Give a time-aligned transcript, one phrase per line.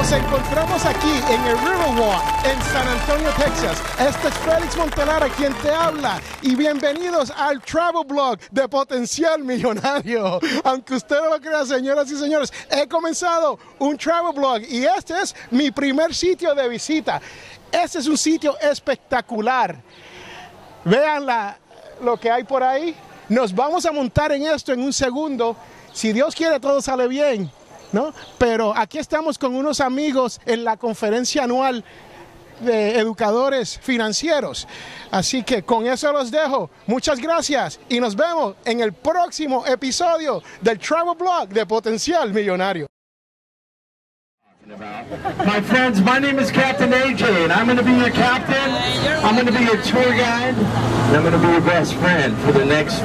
[0.00, 3.82] Nos encontramos aquí en el Riverwalk, en San Antonio, Texas.
[4.00, 10.40] Este es Félix Montelara quien te habla y bienvenidos al Travel Blog de Potencial Millonario.
[10.64, 15.20] Aunque usted no lo crea, señoras y señores, he comenzado un Travel Blog y este
[15.20, 17.20] es mi primer sitio de visita.
[17.70, 19.82] Este es un sitio espectacular.
[20.82, 21.58] Vean la,
[22.02, 22.96] lo que hay por ahí.
[23.28, 25.58] Nos vamos a montar en esto en un segundo.
[25.92, 27.52] Si Dios quiere, todo sale bien.
[27.92, 28.12] ¿No?
[28.38, 31.84] Pero aquí estamos con unos amigos en la conferencia anual
[32.60, 34.68] de educadores financieros.
[35.10, 36.70] Así que con eso los dejo.
[36.86, 42.86] Muchas gracias y nos vemos en el próximo episodio del Travel Blog de Potencial Millonario.
[45.44, 48.70] My friends, my name is Captain AJ, and I'm going to be your captain.
[49.24, 52.38] I'm going to be your tour guide, and I'm going to be your best friend
[52.38, 53.00] for the next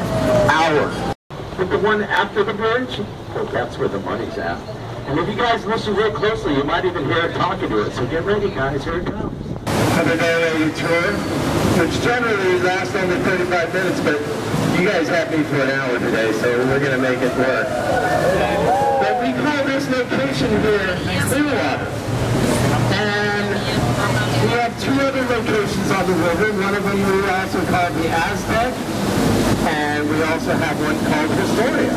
[0.47, 1.14] hour.
[1.57, 2.99] But the one after the bridge,
[3.33, 4.59] well, that's where the money's at.
[5.07, 7.93] And if you guys listen real closely, you might even hear it talking to it.
[7.93, 8.83] So get ready, guys.
[8.83, 9.31] Here it comes.
[9.95, 11.13] Another day tour,
[11.79, 14.19] which generally lasts under 35 minutes, but
[14.77, 17.67] you guys have me for an hour today, so we're going to make it work.
[18.99, 20.99] But we call this location here
[21.31, 21.87] Clearwater.
[22.91, 23.47] And
[24.43, 26.51] we have two other locations on the river.
[26.59, 28.73] One of them we also call the Aztec,
[29.67, 31.95] and we also have one called Historia.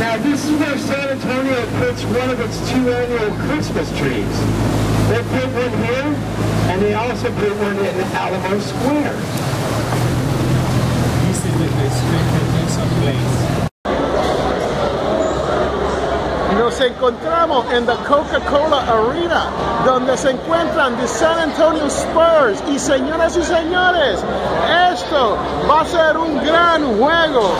[0.00, 4.36] Now this is where San Antonio puts one of its two annual Christmas trees.
[5.08, 6.14] They put one here,
[6.70, 9.18] and they also put one in Alamo Square.
[11.26, 13.42] This is the district place.
[16.58, 19.50] Nos encontramos en la Coca-Cola Arena,
[19.84, 22.62] donde se encuentran the San Antonio Spurs.
[22.68, 24.81] Y señoras y señores, esto
[25.68, 27.52] va a ser un gran juego.